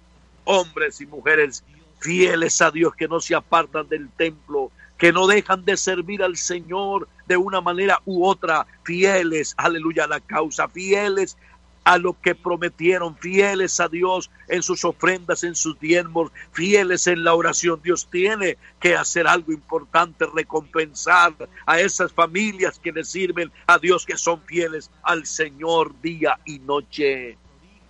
Hombres 0.43 0.99
y 1.01 1.05
mujeres 1.05 1.63
fieles 1.99 2.61
a 2.61 2.71
Dios 2.71 2.95
que 2.95 3.07
no 3.07 3.19
se 3.19 3.35
apartan 3.35 3.87
del 3.87 4.09
templo, 4.09 4.71
que 4.97 5.13
no 5.13 5.27
dejan 5.27 5.63
de 5.65 5.77
servir 5.77 6.23
al 6.23 6.35
Señor 6.35 7.07
de 7.27 7.37
una 7.37 7.61
manera 7.61 8.01
u 8.05 8.25
otra, 8.25 8.65
fieles, 8.83 9.53
aleluya, 9.55 10.05
a 10.05 10.07
la 10.07 10.19
causa, 10.19 10.67
fieles 10.67 11.37
a 11.83 11.97
lo 11.97 12.19
que 12.19 12.35
prometieron, 12.35 13.17
fieles 13.17 13.79
a 13.79 13.87
Dios 13.87 14.29
en 14.47 14.63
sus 14.63 14.85
ofrendas, 14.85 15.43
en 15.43 15.55
sus 15.55 15.79
diezmos, 15.79 16.31
fieles 16.51 17.07
en 17.07 17.23
la 17.23 17.33
oración. 17.33 17.81
Dios 17.83 18.07
tiene 18.09 18.57
que 18.79 18.95
hacer 18.95 19.27
algo 19.27 19.51
importante, 19.51 20.25
recompensar 20.33 21.33
a 21.65 21.79
esas 21.79 22.11
familias 22.11 22.79
que 22.79 22.91
le 22.91 23.03
sirven 23.03 23.51
a 23.67 23.77
Dios, 23.77 24.05
que 24.05 24.17
son 24.17 24.41
fieles 24.41 24.89
al 25.03 25.25
Señor 25.25 25.99
día 26.01 26.39
y 26.45 26.59
noche. 26.59 27.37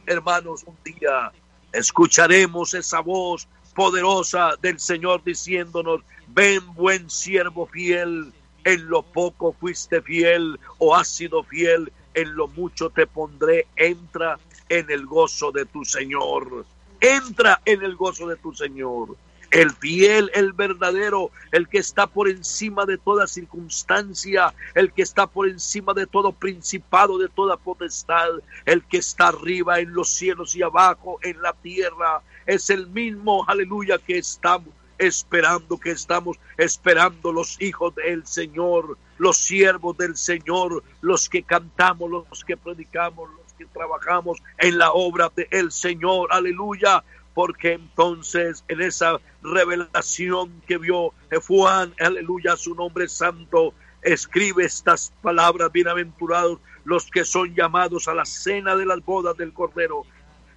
Hermanos, 0.06 0.64
un 0.66 0.78
día 0.84 1.32
escucharemos 1.72 2.74
esa 2.74 3.00
voz 3.00 3.48
poderosa 3.76 4.52
del 4.62 4.80
Señor 4.80 5.24
diciéndonos, 5.24 6.02
ven 6.28 6.62
buen 6.74 7.10
siervo 7.10 7.66
fiel, 7.68 8.32
en 8.64 8.88
lo 8.88 9.04
poco 9.04 9.54
fuiste 9.60 10.02
fiel 10.02 10.60
o 10.78 10.96
has 10.96 11.10
sido 11.10 11.44
fiel, 11.44 11.92
en 12.14 12.36
lo 12.36 12.48
mucho 12.48 12.90
te 12.90 13.08
pondré, 13.08 13.68
entra 13.76 14.40
en 14.70 14.90
el 14.90 15.06
gozo 15.06 15.52
de 15.52 15.66
tu 15.66 15.84
Señor. 15.86 16.66
Entra 17.00 17.62
en 17.66 17.84
el 17.84 17.96
gozo 17.96 18.28
de 18.28 18.36
tu 18.38 18.54
Señor. 18.54 19.16
El 19.52 19.70
fiel, 19.72 20.32
el 20.34 20.54
verdadero, 20.54 21.30
el 21.52 21.68
que 21.68 21.78
está 21.78 22.08
por 22.08 22.28
encima 22.28 22.86
de 22.86 22.98
toda 22.98 23.28
circunstancia, 23.28 24.52
el 24.74 24.92
que 24.92 25.04
está 25.04 25.28
por 25.28 25.48
encima 25.48 25.94
de 25.94 26.08
todo 26.08 26.32
principado, 26.32 27.20
de 27.20 27.30
toda 27.30 27.58
potestad, 27.58 28.30
el 28.66 28.84
que 28.84 28.98
está 28.98 29.28
arriba 29.28 29.80
en 29.80 29.94
los 29.94 30.10
cielos 30.10 30.56
y 30.56 30.64
abajo 30.64 31.20
en 31.22 31.40
la 31.42 31.54
tierra, 31.54 32.24
es 32.48 32.72
el 32.72 32.88
mismo, 32.88 33.46
aleluya, 33.48 34.00
que 34.00 34.18
estamos 34.18 34.70
esperando, 34.98 35.80
que 35.80 35.92
estamos 35.92 36.38
esperando 36.58 37.32
los 37.32 37.62
hijos 37.62 37.96
del 37.96 38.26
Señor, 38.26 38.98
los 39.18 39.38
siervos 39.38 39.98
del 39.98 40.16
Señor, 40.16 40.84
los 41.02 41.30
que 41.30 41.44
cantamos, 41.44 42.10
los 42.10 42.44
que 42.46 42.58
predicamos, 42.58 43.30
los 43.30 43.54
que 43.54 43.66
trabajamos 43.66 44.40
en 44.58 44.78
la 44.78 44.92
obra 44.92 45.32
del 45.36 45.72
Señor, 45.72 46.30
aleluya, 46.32 47.04
porque 47.34 47.74
entonces 47.74 48.64
en 48.68 48.82
esa 48.82 49.20
revelación 49.42 50.62
que 50.68 50.78
vio 50.78 51.14
Juan, 51.48 51.94
aleluya, 52.00 52.56
su 52.56 52.76
nombre 52.76 53.08
santo, 53.08 53.74
escribe 54.02 54.66
estas 54.66 55.14
palabras, 55.22 55.72
bienaventurados 55.72 56.60
los 56.86 57.10
que 57.10 57.24
son 57.24 57.56
llamados 57.56 58.08
a 58.08 58.14
la 58.14 58.26
cena 58.26 58.76
de 58.76 58.86
las 58.86 59.04
bodas 59.04 59.38
del 59.38 59.54
Cordero. 59.54 60.04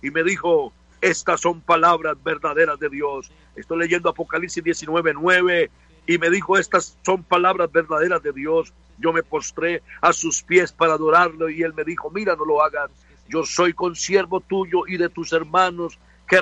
Y 0.03 0.11
me 0.11 0.23
dijo, 0.23 0.73
estas 1.01 1.41
son 1.41 1.61
palabras 1.61 2.17
verdaderas 2.23 2.79
de 2.79 2.89
Dios. 2.89 3.31
Estoy 3.55 3.79
leyendo 3.79 4.09
Apocalipsis 4.09 4.63
19, 4.63 5.15
9 5.15 5.71
y 6.07 6.19
me 6.19 6.31
dijo, 6.31 6.57
estas 6.57 6.97
son 7.05 7.23
palabras 7.23 7.71
verdaderas 7.71 8.23
de 8.23 8.33
Dios. 8.33 8.73
Yo 8.99 9.13
me 9.13 9.23
postré 9.23 9.83
a 10.01 10.13
sus 10.13 10.43
pies 10.43 10.73
para 10.73 10.95
adorarlo 10.95 11.51
y 11.51 11.63
él 11.63 11.75
me 11.75 11.85
dijo, 11.85 12.11
mira, 12.11 12.35
no 12.37 12.45
lo 12.45 12.63
hagas. 12.63 12.91
Yo 13.29 13.45
soy 13.45 13.73
consiervo 13.73 14.41
tuyo 14.41 14.87
y 14.87 14.97
de 14.97 15.09
tus 15.09 15.33
hermanos 15.33 15.99
que 16.27 16.41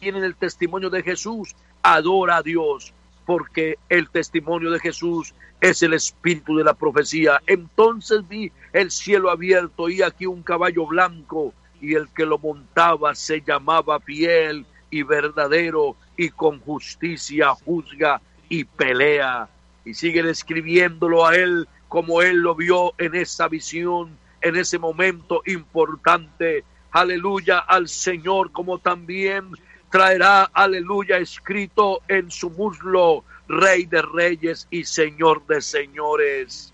tienen 0.00 0.24
el 0.24 0.34
testimonio 0.34 0.90
de 0.90 1.02
Jesús. 1.02 1.54
Adora 1.82 2.38
a 2.38 2.42
Dios, 2.42 2.92
porque 3.24 3.78
el 3.88 4.08
testimonio 4.10 4.70
de 4.70 4.80
Jesús 4.80 5.34
es 5.60 5.82
el 5.82 5.94
espíritu 5.94 6.56
de 6.56 6.64
la 6.64 6.74
profecía. 6.74 7.40
Entonces 7.46 8.26
vi 8.26 8.50
el 8.72 8.90
cielo 8.90 9.30
abierto 9.30 9.88
y 9.88 10.02
aquí 10.02 10.26
un 10.26 10.42
caballo 10.42 10.86
blanco 10.86 11.54
y 11.80 11.94
el 11.94 12.08
que 12.08 12.26
lo 12.26 12.38
montaba 12.38 13.14
se 13.14 13.40
llamaba 13.40 14.00
fiel 14.00 14.66
y 14.90 15.02
verdadero 15.02 15.96
y 16.16 16.30
con 16.30 16.60
justicia 16.60 17.54
juzga 17.54 18.20
y 18.48 18.64
pelea. 18.64 19.48
Y 19.84 19.94
siguen 19.94 20.26
escribiéndolo 20.26 21.26
a 21.26 21.36
él 21.36 21.68
como 21.88 22.22
él 22.22 22.38
lo 22.38 22.54
vio 22.54 22.94
en 22.98 23.14
esa 23.14 23.48
visión, 23.48 24.18
en 24.40 24.56
ese 24.56 24.78
momento 24.78 25.42
importante. 25.46 26.64
Aleluya 26.90 27.58
al 27.58 27.88
Señor, 27.88 28.52
como 28.52 28.78
también 28.78 29.50
traerá, 29.90 30.50
aleluya, 30.52 31.18
escrito 31.18 32.02
en 32.08 32.30
su 32.30 32.50
muslo, 32.50 33.24
Rey 33.48 33.86
de 33.86 34.02
Reyes 34.02 34.66
y 34.70 34.84
Señor 34.84 35.46
de 35.46 35.60
Señores. 35.60 36.72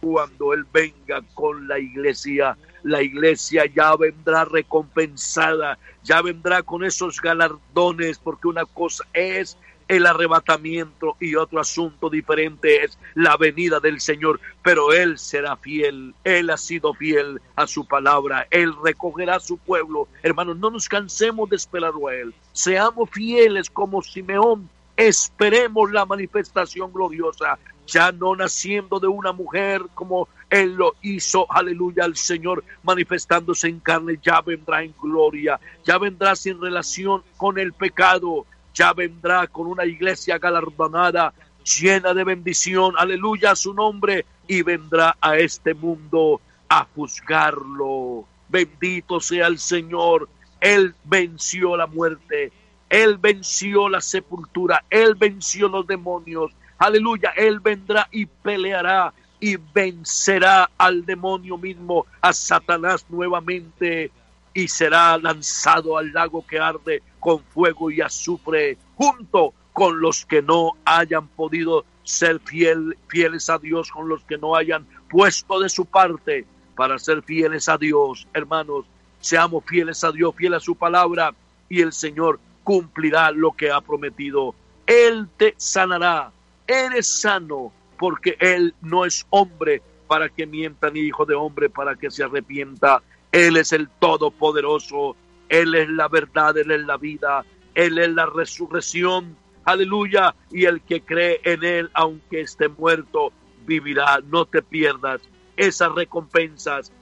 Cuando 0.00 0.52
Él 0.52 0.64
venga 0.72 1.22
con 1.34 1.66
la 1.68 1.78
iglesia, 1.78 2.56
la 2.82 3.02
iglesia 3.02 3.64
ya 3.66 3.94
vendrá 3.96 4.44
recompensada, 4.44 5.78
ya 6.02 6.22
vendrá 6.22 6.62
con 6.62 6.84
esos 6.84 7.20
galardones, 7.20 8.18
porque 8.18 8.48
una 8.48 8.64
cosa 8.64 9.04
es 9.12 9.56
el 9.90 10.06
arrebatamiento 10.06 11.16
y 11.18 11.34
otro 11.34 11.60
asunto 11.60 12.08
diferente 12.08 12.84
es 12.84 12.96
la 13.14 13.36
venida 13.36 13.80
del 13.80 14.00
Señor, 14.00 14.40
pero 14.62 14.92
Él 14.92 15.18
será 15.18 15.56
fiel, 15.56 16.14
Él 16.22 16.50
ha 16.50 16.56
sido 16.56 16.94
fiel 16.94 17.40
a 17.56 17.66
su 17.66 17.84
palabra, 17.84 18.46
Él 18.50 18.72
recogerá 18.84 19.36
a 19.36 19.40
su 19.40 19.58
pueblo. 19.58 20.06
Hermanos, 20.22 20.58
no 20.58 20.70
nos 20.70 20.88
cansemos 20.88 21.50
de 21.50 21.56
esperarlo 21.56 22.06
a 22.06 22.14
Él, 22.14 22.32
seamos 22.52 23.10
fieles 23.10 23.68
como 23.68 24.00
Simeón, 24.00 24.70
esperemos 25.08 25.90
la 25.92 26.04
manifestación 26.04 26.92
gloriosa, 26.92 27.58
ya 27.86 28.12
no 28.12 28.36
naciendo 28.36 29.00
de 29.00 29.06
una 29.06 29.32
mujer 29.32 29.86
como 29.94 30.28
él 30.50 30.74
lo 30.74 30.94
hizo, 31.00 31.50
aleluya, 31.50 32.04
al 32.04 32.16
Señor 32.16 32.62
manifestándose 32.82 33.68
en 33.68 33.80
carne, 33.80 34.18
ya 34.22 34.42
vendrá 34.42 34.82
en 34.82 34.94
gloria, 35.00 35.58
ya 35.84 35.96
vendrá 35.96 36.36
sin 36.36 36.60
relación 36.60 37.22
con 37.38 37.58
el 37.58 37.72
pecado, 37.72 38.44
ya 38.74 38.92
vendrá 38.92 39.46
con 39.46 39.68
una 39.68 39.86
iglesia 39.86 40.38
galardonada, 40.38 41.32
llena 41.64 42.12
de 42.12 42.24
bendición, 42.24 42.94
aleluya 42.98 43.56
su 43.56 43.72
nombre, 43.72 44.26
y 44.46 44.60
vendrá 44.62 45.16
a 45.18 45.38
este 45.38 45.72
mundo 45.72 46.42
a 46.68 46.86
juzgarlo. 46.94 48.26
Bendito 48.50 49.18
sea 49.20 49.46
el 49.46 49.58
Señor, 49.58 50.28
Él 50.60 50.94
venció 51.04 51.74
la 51.76 51.86
muerte, 51.86 52.52
Él 52.90 53.18
venció 53.18 53.88
la 53.88 54.00
sepultura, 54.00 54.84
Él 54.90 55.14
venció 55.14 55.68
los 55.68 55.86
demonios, 55.86 56.52
aleluya, 56.76 57.30
Él 57.36 57.60
vendrá 57.60 58.08
y 58.10 58.26
peleará 58.26 59.14
y 59.38 59.56
vencerá 59.56 60.70
al 60.76 61.06
demonio 61.06 61.56
mismo, 61.56 62.04
a 62.20 62.32
Satanás 62.32 63.06
nuevamente 63.08 64.10
y 64.52 64.66
será 64.66 65.16
lanzado 65.16 65.96
al 65.96 66.12
lago 66.12 66.44
que 66.44 66.58
arde 66.58 67.02
con 67.20 67.38
fuego 67.44 67.90
y 67.92 68.00
azufre 68.00 68.76
junto 68.96 69.54
con 69.72 70.00
los 70.00 70.26
que 70.26 70.42
no 70.42 70.72
hayan 70.84 71.28
podido 71.28 71.84
ser 72.02 72.40
fiel, 72.40 72.98
fieles 73.08 73.48
a 73.48 73.58
Dios, 73.58 73.90
con 73.90 74.08
los 74.08 74.24
que 74.24 74.36
no 74.36 74.56
hayan 74.56 74.84
puesto 75.08 75.60
de 75.60 75.68
su 75.68 75.86
parte 75.86 76.44
para 76.74 76.98
ser 76.98 77.22
fieles 77.22 77.68
a 77.68 77.78
Dios. 77.78 78.26
Hermanos, 78.34 78.84
seamos 79.20 79.64
fieles 79.64 80.02
a 80.02 80.10
Dios, 80.10 80.34
fieles 80.34 80.58
a 80.58 80.64
su 80.64 80.74
palabra 80.74 81.32
y 81.68 81.80
el 81.82 81.92
Señor 81.92 82.40
cumplirá 82.64 83.30
lo 83.30 83.52
que 83.52 83.70
ha 83.70 83.80
prometido. 83.80 84.54
Él 84.86 85.28
te 85.36 85.54
sanará. 85.56 86.32
Eres 86.66 87.20
sano 87.20 87.72
porque 87.98 88.36
Él 88.40 88.74
no 88.80 89.04
es 89.04 89.26
hombre 89.30 89.82
para 90.06 90.28
que 90.28 90.46
mienta 90.46 90.90
ni 90.90 91.00
hijo 91.00 91.24
de 91.24 91.34
hombre 91.34 91.70
para 91.70 91.94
que 91.94 92.10
se 92.10 92.24
arrepienta. 92.24 93.02
Él 93.30 93.56
es 93.56 93.72
el 93.72 93.88
Todopoderoso. 93.88 95.16
Él 95.48 95.74
es 95.74 95.88
la 95.88 96.08
verdad, 96.08 96.56
Él 96.58 96.70
es 96.70 96.80
la 96.82 96.96
vida, 96.96 97.44
Él 97.74 97.98
es 97.98 98.10
la 98.10 98.26
resurrección. 98.26 99.36
Aleluya. 99.64 100.34
Y 100.50 100.64
el 100.64 100.80
que 100.80 101.02
cree 101.02 101.40
en 101.44 101.64
Él, 101.64 101.90
aunque 101.94 102.40
esté 102.40 102.68
muerto, 102.68 103.32
vivirá. 103.66 104.20
No 104.24 104.46
te 104.46 104.62
pierdas 104.62 105.20
esas 105.56 105.92
recompensas 105.94 106.92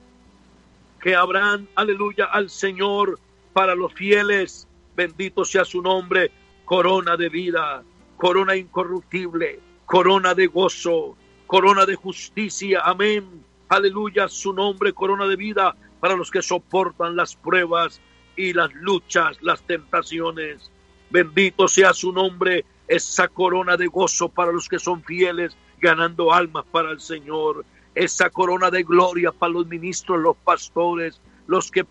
que 1.01 1.15
habrán, 1.15 1.69
aleluya, 1.75 2.27
al 2.27 2.51
Señor 2.51 3.19
para 3.53 3.75
los 3.75 3.93
fieles. 3.95 4.68
Bendito 4.99 5.45
sea 5.45 5.65
su 5.65 5.81
nombre. 5.81 6.33
Corona 6.65 7.17
de 7.17 7.29
vida, 7.29 7.85
corona 8.17 8.57
incorruptible, 8.57 9.61
corona 9.87 10.35
de 10.35 10.49
gozo, 10.49 11.17
corona 11.47 11.87
de 11.87 11.95
justicia. 11.95 12.81
Amén. 12.85 13.45
Aleluya, 13.69 14.27
su 14.27 14.53
nombre, 14.53 14.93
corona 14.93 15.29
de 15.29 15.37
vida 15.37 15.77
para 16.01 16.17
los 16.17 16.33
que 16.33 16.43
soportan 16.43 17.15
las 17.15 17.37
pruebas 17.37 18.01
y 18.37 18.53
las 18.53 18.75
luchas, 18.75 19.41
las 19.41 19.63
tentaciones. 19.63 20.69
Bendito 21.11 21.69
sea 21.69 21.93
su 21.93 22.11
nombre, 22.11 22.65
esa 22.89 23.29
corona 23.29 23.77
de 23.77 23.87
gozo 23.87 24.29
para 24.29 24.51
los 24.51 24.69
que 24.69 24.81
son 24.81 25.05
fieles, 25.05 25.57
ganando 25.81 26.33
almas 26.33 26.65
para 26.73 26.91
el 26.91 26.99
Señor. 26.99 27.65
Esa 27.95 28.31
corona 28.31 28.69
de 28.69 28.83
gloria 28.83 29.31
para 29.31 29.53
los 29.53 29.69
ministros, 29.69 30.19
los 30.19 30.37
pastores, 30.39 31.21
los 31.47 31.71
que 31.71 31.87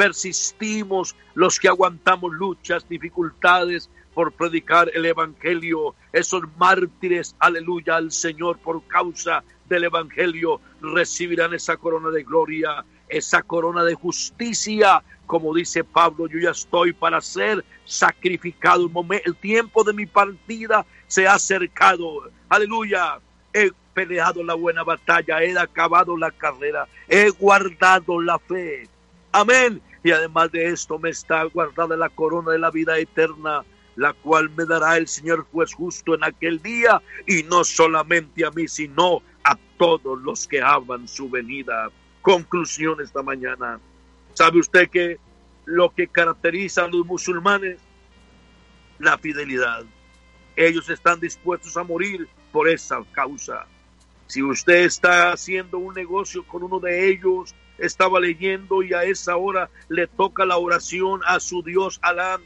persistimos, 0.00 1.14
los 1.34 1.60
que 1.60 1.68
aguantamos 1.68 2.32
luchas, 2.32 2.88
dificultades 2.88 3.90
por 4.14 4.32
predicar 4.32 4.90
el 4.94 5.04
Evangelio, 5.04 5.94
esos 6.10 6.42
mártires, 6.56 7.36
aleluya, 7.38 7.96
al 7.96 8.10
Señor 8.10 8.56
por 8.60 8.82
causa 8.86 9.44
del 9.68 9.84
Evangelio, 9.84 10.58
recibirán 10.80 11.52
esa 11.52 11.76
corona 11.76 12.08
de 12.08 12.22
gloria 12.22 12.82
esa 13.10 13.42
corona 13.42 13.84
de 13.84 13.94
justicia. 13.94 15.02
Como 15.26 15.52
dice 15.52 15.84
Pablo, 15.84 16.28
yo 16.28 16.38
ya 16.38 16.52
estoy 16.52 16.94
para 16.94 17.20
ser 17.20 17.62
sacrificado. 17.84 18.86
El, 18.86 18.90
momento, 18.90 19.24
el 19.26 19.36
tiempo 19.36 19.84
de 19.84 19.92
mi 19.92 20.06
partida 20.06 20.86
se 21.08 21.26
ha 21.26 21.34
acercado. 21.34 22.30
Aleluya. 22.48 23.18
He 23.52 23.70
peleado 23.92 24.44
la 24.44 24.54
buena 24.54 24.84
batalla, 24.84 25.42
he 25.42 25.58
acabado 25.58 26.16
la 26.16 26.30
carrera, 26.30 26.86
he 27.08 27.30
guardado 27.30 28.20
la 28.20 28.38
fe. 28.38 28.88
Amén. 29.32 29.82
Y 30.02 30.10
además 30.12 30.50
de 30.52 30.66
esto 30.66 30.98
me 30.98 31.10
está 31.10 31.44
guardada 31.44 31.96
la 31.96 32.08
corona 32.08 32.52
de 32.52 32.58
la 32.58 32.70
vida 32.70 32.98
eterna, 32.98 33.64
la 33.96 34.12
cual 34.12 34.50
me 34.50 34.64
dará 34.64 34.96
el 34.96 35.08
Señor 35.08 35.46
juez 35.52 35.74
justo 35.74 36.14
en 36.14 36.24
aquel 36.24 36.60
día, 36.62 37.02
y 37.26 37.42
no 37.42 37.64
solamente 37.64 38.44
a 38.44 38.50
mí, 38.50 38.66
sino 38.66 39.22
a 39.44 39.56
todos 39.76 40.20
los 40.22 40.46
que 40.48 40.62
aman 40.62 41.06
su 41.06 41.28
venida 41.28 41.90
conclusión 42.22 43.00
esta 43.00 43.22
mañana. 43.22 43.80
¿Sabe 44.34 44.60
usted 44.60 44.88
que 44.88 45.18
lo 45.64 45.90
que 45.90 46.06
caracteriza 46.06 46.84
a 46.84 46.88
los 46.88 47.04
musulmanes? 47.06 47.78
La 48.98 49.18
fidelidad. 49.18 49.84
Ellos 50.56 50.88
están 50.90 51.20
dispuestos 51.20 51.76
a 51.76 51.84
morir 51.84 52.28
por 52.52 52.68
esa 52.68 53.02
causa. 53.12 53.66
Si 54.26 54.42
usted 54.42 54.84
está 54.84 55.32
haciendo 55.32 55.78
un 55.78 55.94
negocio 55.94 56.46
con 56.46 56.62
uno 56.62 56.78
de 56.78 57.08
ellos, 57.08 57.54
estaba 57.80 58.20
leyendo 58.20 58.82
y 58.82 58.92
a 58.92 59.04
esa 59.04 59.36
hora 59.36 59.70
le 59.88 60.06
toca 60.06 60.44
la 60.44 60.58
oración 60.58 61.20
a 61.26 61.40
su 61.40 61.62
Dios 61.62 61.98
Alá, 62.02 62.40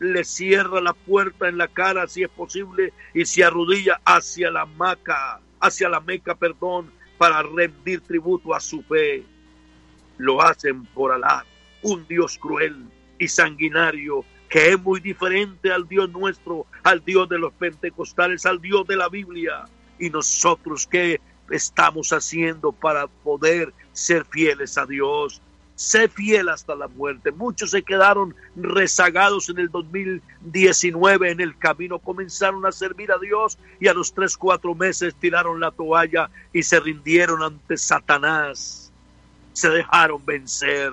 le 0.00 0.24
cierra 0.24 0.80
la 0.80 0.92
puerta 0.92 1.48
en 1.48 1.58
la 1.58 1.68
cara 1.68 2.08
si 2.08 2.24
es 2.24 2.28
posible 2.28 2.92
y 3.14 3.24
se 3.24 3.44
arrodilla 3.44 4.00
hacia 4.04 4.50
la 4.50 4.66
Maca, 4.66 5.40
hacia 5.60 5.88
la 5.88 6.00
Meca, 6.00 6.34
perdón, 6.34 6.90
para 7.16 7.42
rendir 7.42 8.00
tributo 8.00 8.54
a 8.54 8.60
su 8.60 8.82
fe. 8.82 9.24
Lo 10.18 10.42
hacen 10.42 10.84
por 10.86 11.12
Alá, 11.12 11.46
un 11.82 12.06
Dios 12.08 12.38
cruel 12.38 12.84
y 13.18 13.28
sanguinario 13.28 14.24
que 14.52 14.72
es 14.72 14.78
muy 14.78 15.00
diferente 15.00 15.72
al 15.72 15.88
Dios 15.88 16.10
nuestro, 16.10 16.66
al 16.82 17.02
Dios 17.02 17.26
de 17.30 17.38
los 17.38 17.54
pentecostales, 17.54 18.44
al 18.44 18.60
Dios 18.60 18.86
de 18.86 18.96
la 18.96 19.08
Biblia. 19.08 19.64
Y 19.98 20.10
nosotros, 20.10 20.86
¿qué 20.86 21.22
estamos 21.50 22.12
haciendo 22.12 22.70
para 22.70 23.06
poder 23.06 23.72
ser 23.92 24.24
fieles 24.24 24.78
a 24.78 24.86
Dios? 24.86 25.40
sé 25.82 26.08
fiel 26.08 26.48
hasta 26.48 26.74
la 26.74 26.88
muerte. 26.88 27.32
Muchos 27.32 27.70
se 27.70 27.82
quedaron 27.82 28.34
rezagados 28.56 29.48
en 29.48 29.58
el 29.58 29.68
2019 29.68 31.30
en 31.30 31.40
el 31.40 31.58
camino, 31.58 31.98
comenzaron 31.98 32.64
a 32.66 32.72
servir 32.72 33.10
a 33.12 33.18
Dios 33.18 33.58
y 33.80 33.88
a 33.88 33.94
los 33.94 34.12
tres, 34.12 34.36
cuatro 34.36 34.74
meses 34.74 35.14
tiraron 35.14 35.60
la 35.60 35.70
toalla 35.70 36.30
y 36.52 36.62
se 36.62 36.80
rindieron 36.80 37.42
ante 37.42 37.76
Satanás. 37.76 38.92
Se 39.52 39.68
dejaron 39.68 40.24
vencer. 40.24 40.92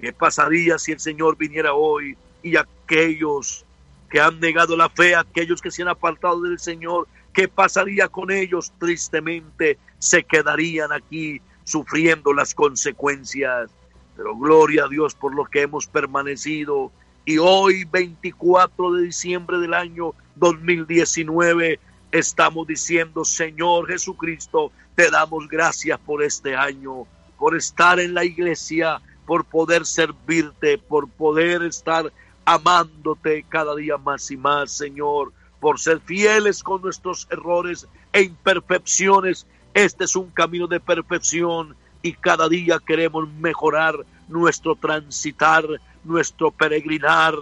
¿Qué 0.00 0.12
pasaría 0.12 0.78
si 0.78 0.92
el 0.92 1.00
Señor 1.00 1.36
viniera 1.36 1.72
hoy 1.72 2.16
y 2.42 2.56
aquellos 2.56 3.64
que 4.10 4.20
han 4.20 4.38
negado 4.38 4.76
la 4.76 4.88
fe, 4.88 5.16
aquellos 5.16 5.60
que 5.60 5.70
se 5.70 5.82
han 5.82 5.88
apartado 5.88 6.42
del 6.42 6.60
Señor, 6.60 7.08
qué 7.32 7.48
pasaría 7.48 8.08
con 8.08 8.30
ellos? 8.30 8.72
Tristemente 8.78 9.78
se 9.98 10.22
quedarían 10.22 10.92
aquí 10.92 11.40
sufriendo 11.68 12.32
las 12.32 12.54
consecuencias. 12.54 13.70
Pero 14.16 14.36
gloria 14.36 14.84
a 14.84 14.88
Dios 14.88 15.14
por 15.14 15.34
lo 15.34 15.44
que 15.44 15.62
hemos 15.62 15.86
permanecido. 15.86 16.90
Y 17.24 17.38
hoy, 17.38 17.84
24 17.84 18.92
de 18.94 19.02
diciembre 19.02 19.58
del 19.58 19.74
año 19.74 20.14
2019, 20.36 21.78
estamos 22.10 22.66
diciendo, 22.66 23.24
Señor 23.24 23.86
Jesucristo, 23.86 24.72
te 24.94 25.10
damos 25.10 25.46
gracias 25.46 26.00
por 26.00 26.22
este 26.22 26.56
año, 26.56 27.06
por 27.38 27.54
estar 27.54 28.00
en 28.00 28.14
la 28.14 28.24
iglesia, 28.24 29.00
por 29.26 29.44
poder 29.44 29.84
servirte, 29.84 30.78
por 30.78 31.08
poder 31.08 31.62
estar 31.62 32.10
amándote 32.46 33.44
cada 33.46 33.76
día 33.76 33.98
más 33.98 34.30
y 34.30 34.38
más, 34.38 34.72
Señor, 34.72 35.32
por 35.60 35.78
ser 35.78 36.00
fieles 36.00 36.62
con 36.62 36.80
nuestros 36.80 37.28
errores 37.30 37.86
e 38.12 38.22
imperfecciones. 38.22 39.46
Este 39.78 40.06
es 40.06 40.16
un 40.16 40.30
camino 40.30 40.66
de 40.66 40.80
perfección 40.80 41.76
y 42.02 42.12
cada 42.14 42.48
día 42.48 42.80
queremos 42.84 43.28
mejorar 43.34 43.94
nuestro 44.26 44.74
transitar, 44.74 45.64
nuestro 46.02 46.50
peregrinar 46.50 47.36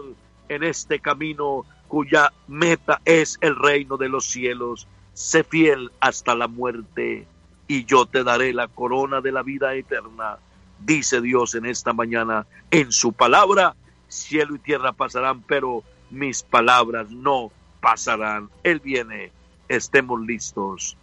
en 0.51 0.63
este 0.63 1.01
camino 1.01 1.65
cuya 1.89 2.35
meta 2.47 3.01
es 3.07 3.39
el 3.41 3.57
reino 3.57 3.97
de 3.97 4.11
los 4.11 4.27
cielos. 4.27 4.87
Sé 5.15 5.45
fiel 5.45 5.91
hasta 5.99 6.35
la 6.35 6.47
muerte 6.47 7.27
y 7.69 7.87
yo 7.87 8.05
te 8.05 8.23
daré 8.23 8.53
la 8.53 8.69
corona 8.69 9.23
de 9.23 9.33
la 9.33 9.43
vida 9.43 9.75
eterna. 9.75 10.37
Dice 10.79 11.23
Dios 11.23 11.55
en 11.55 11.65
esta 11.65 11.95
mañana 11.95 12.47
en 12.71 12.93
su 12.93 13.15
palabra, 13.15 13.75
cielo 14.09 14.57
y 14.57 14.59
tierra 14.59 14.93
pasarán, 14.93 15.41
pero 15.41 15.85
mis 16.11 16.43
palabras 16.43 17.11
no 17.11 17.51
pasarán. 17.81 18.51
Él 18.63 18.81
viene, 18.81 19.33
estemos 19.71 20.21
listos. 20.21 20.99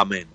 Amén. 0.00 0.26